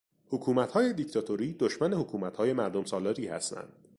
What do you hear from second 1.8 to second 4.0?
حکومتهای مردم سالاری هستند.